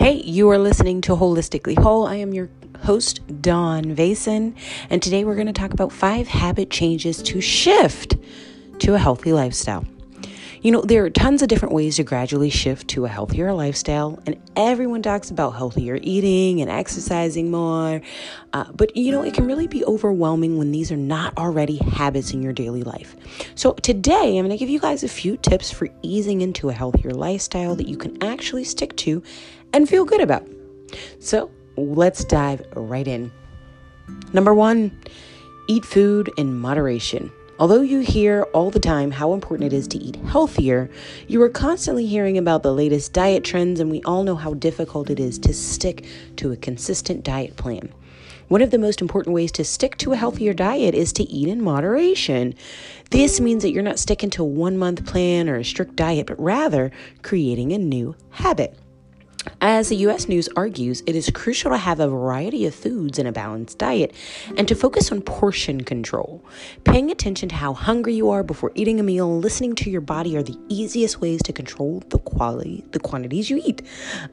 [0.00, 2.06] Hey, you are listening to Holistically Whole.
[2.06, 2.48] I am your
[2.84, 4.56] host, Dawn Vason,
[4.88, 8.16] and today we're going to talk about five habit changes to shift
[8.78, 9.84] to a healthy lifestyle.
[10.62, 14.22] You know, there are tons of different ways to gradually shift to a healthier lifestyle,
[14.26, 18.02] and everyone talks about healthier eating and exercising more.
[18.52, 22.34] Uh, but, you know, it can really be overwhelming when these are not already habits
[22.34, 23.16] in your daily life.
[23.54, 26.74] So, today I'm going to give you guys a few tips for easing into a
[26.74, 29.22] healthier lifestyle that you can actually stick to
[29.72, 30.46] and feel good about.
[31.20, 33.32] So, let's dive right in.
[34.34, 34.90] Number one,
[35.68, 37.32] eat food in moderation.
[37.60, 40.88] Although you hear all the time how important it is to eat healthier,
[41.28, 45.10] you are constantly hearing about the latest diet trends, and we all know how difficult
[45.10, 46.06] it is to stick
[46.36, 47.92] to a consistent diet plan.
[48.48, 51.48] One of the most important ways to stick to a healthier diet is to eat
[51.48, 52.54] in moderation.
[53.10, 56.28] This means that you're not sticking to a one month plan or a strict diet,
[56.28, 56.90] but rather
[57.20, 58.74] creating a new habit.
[59.60, 63.26] As the US News argues, it is crucial to have a variety of foods in
[63.26, 64.14] a balanced diet
[64.56, 66.44] and to focus on portion control.
[66.84, 70.36] Paying attention to how hungry you are before eating a meal listening to your body
[70.36, 73.82] are the easiest ways to control the quality, the quantities you eat.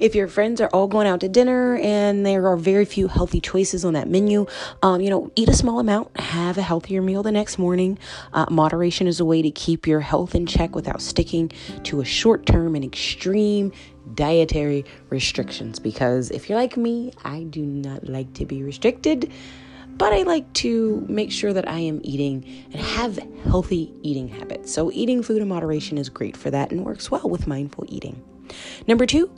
[0.00, 3.40] if your friends are all going out to dinner and there are very few healthy
[3.40, 4.46] choices on that menu,
[4.82, 7.98] um, you know, eat a small amount, have a healthier meal the next morning.
[8.32, 11.50] Uh, moderation is a way to keep your health in check without sticking
[11.82, 13.72] to a short term and extreme
[14.14, 19.32] dietary restrictions because if you're like me, I do not like to be restricted,
[19.96, 24.72] but I like to make sure that I am eating and have healthy eating habits.
[24.72, 28.22] So, eating food in moderation is great for that and works well with mindful eating.
[28.86, 29.30] Number two,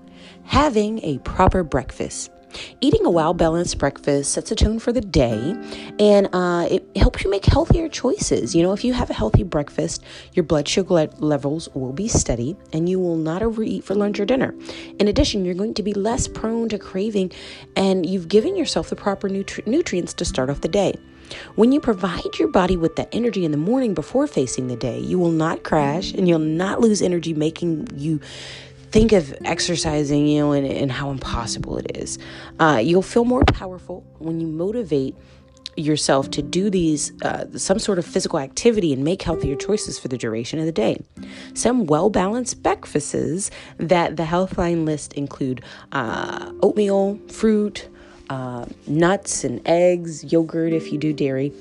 [0.44, 2.30] having a proper breakfast.
[2.80, 5.54] Eating a well balanced breakfast sets a tone for the day
[5.98, 8.54] and uh, it helps you make healthier choices.
[8.54, 12.56] You know, if you have a healthy breakfast, your blood sugar levels will be steady
[12.72, 14.54] and you will not overeat for lunch or dinner.
[14.98, 17.32] In addition, you're going to be less prone to craving
[17.76, 20.94] and you've given yourself the proper nutri- nutrients to start off the day.
[21.56, 24.98] When you provide your body with that energy in the morning before facing the day,
[24.98, 28.20] you will not crash and you'll not lose energy, making you
[28.91, 32.19] think of exercising, you know, and, and how impossible it is.
[32.59, 35.15] Uh, you'll feel more powerful when you motivate
[35.76, 40.09] yourself to do these uh, some sort of physical activity and make healthier choices for
[40.09, 41.00] the duration of the day.
[41.54, 45.62] Some well balanced breakfasts that the Healthline list include
[45.93, 47.88] uh, oatmeal, fruit,
[48.28, 51.53] uh, nuts and eggs, yogurt if you do dairy,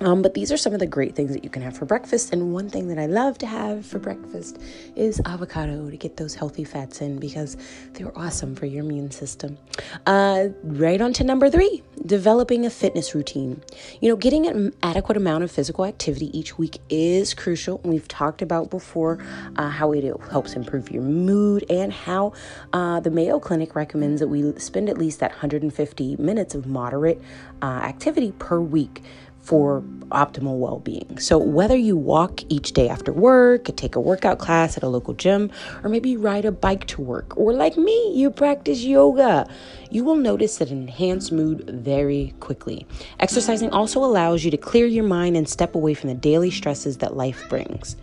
[0.00, 2.32] um, but these are some of the great things that you can have for breakfast.
[2.32, 4.58] And one thing that I love to have for breakfast
[4.94, 7.56] is avocado to get those healthy fats in because
[7.94, 9.56] they're awesome for your immune system.
[10.04, 13.62] Uh, right on to number three developing a fitness routine.
[14.00, 17.80] You know, getting an adequate amount of physical activity each week is crucial.
[17.84, 19.18] We've talked about before
[19.56, 22.32] uh, how it helps improve your mood and how
[22.72, 27.20] uh, the Mayo Clinic recommends that we spend at least that 150 minutes of moderate
[27.62, 29.02] uh, activity per week
[29.46, 31.18] for optimal well being.
[31.18, 35.14] So, whether you walk each day after work, take a workout class at a local
[35.14, 35.50] gym,
[35.84, 39.48] or maybe ride a bike to work, or like me, you practice yoga,
[39.90, 42.86] you will notice an enhanced mood very quickly.
[43.20, 46.98] Exercising also allows you to clear your mind and step away from the daily stresses
[46.98, 47.96] that life brings.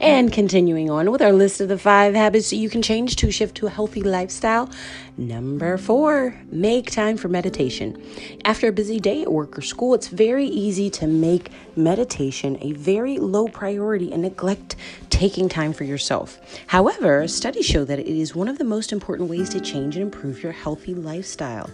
[0.00, 3.30] And continuing on with our list of the five habits that you can change to
[3.30, 4.70] shift to a healthy lifestyle.
[5.18, 8.02] Number four, make time for meditation.
[8.46, 12.72] After a busy day at work or school, it's very easy to make meditation a
[12.72, 14.76] very low priority and neglect
[15.10, 16.40] taking time for yourself.
[16.68, 20.02] However, studies show that it is one of the most important ways to change and
[20.02, 21.68] improve your healthy lifestyle.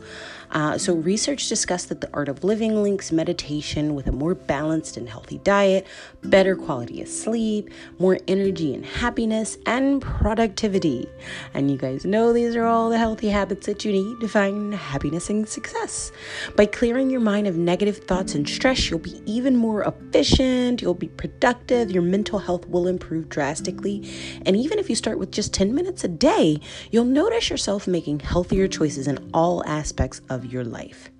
[0.50, 4.96] Uh, so, research discussed that the art of living links meditation with a more balanced
[4.96, 5.86] and healthy diet,
[6.22, 11.08] better quality of sleep, more energy and happiness, and productivity.
[11.52, 14.72] And you guys know these are all the healthy habits that you need to find
[14.72, 16.12] happiness and success.
[16.54, 20.94] By clearing your mind of negative thoughts and stress, you'll be even more efficient, you'll
[20.94, 24.08] be productive, your mental health will improve drastically.
[24.46, 26.60] And even if you start with just 10 minutes a day,
[26.92, 31.15] you'll notice yourself making healthier choices in all aspects of of your life.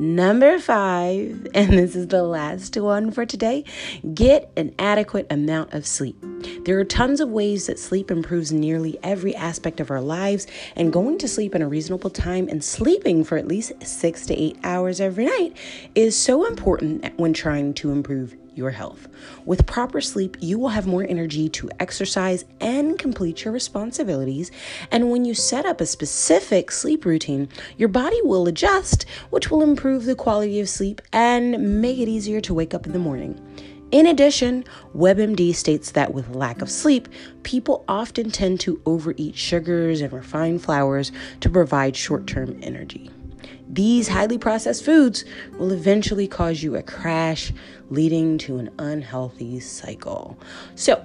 [0.00, 3.64] Number five, and this is the last one for today
[4.14, 6.16] get an adequate amount of sleep.
[6.64, 10.46] There are tons of ways that sleep improves nearly every aspect of our lives,
[10.76, 14.40] and going to sleep in a reasonable time and sleeping for at least six to
[14.40, 15.56] eight hours every night
[15.96, 19.08] is so important when trying to improve your health.
[19.46, 24.50] With proper sleep, you will have more energy to exercise and complete your responsibilities.
[24.90, 29.62] And when you set up a specific sleep routine, your body will adjust, which will
[29.62, 33.40] improve the quality of sleep and make it easier to wake up in the morning.
[33.90, 34.64] In addition,
[34.94, 37.08] WebMD states that with lack of sleep,
[37.42, 41.10] people often tend to overeat sugars and refined flours
[41.40, 43.10] to provide short term energy.
[43.70, 45.24] These highly processed foods
[45.58, 47.52] will eventually cause you a crash,
[47.90, 50.38] leading to an unhealthy cycle.
[50.74, 51.04] So,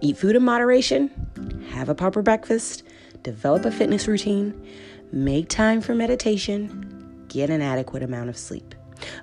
[0.00, 1.10] eat food in moderation,
[1.70, 2.84] have a proper breakfast,
[3.22, 4.54] develop a fitness routine,
[5.10, 8.74] make time for meditation, get an adequate amount of sleep.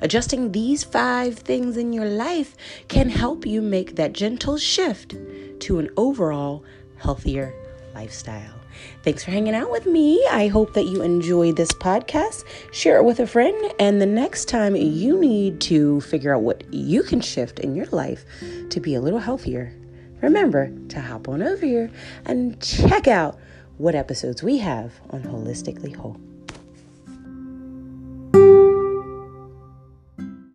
[0.02, 2.56] Adjusting these five things in your life
[2.90, 5.16] can help you make that gentle shift
[5.62, 6.63] to an overall
[6.98, 7.56] healthier
[7.93, 8.53] lifestyle.
[9.03, 10.25] Thanks for hanging out with me.
[10.31, 12.43] I hope that you enjoyed this podcast.
[12.71, 13.73] Share it with a friend.
[13.79, 17.88] And the next time you need to figure out what you can shift in your
[17.88, 18.25] life
[18.69, 19.73] to be a little healthier,
[20.21, 21.91] remember to hop on over here
[22.25, 23.39] and check out
[23.77, 26.19] what episodes we have on Holistically Whole.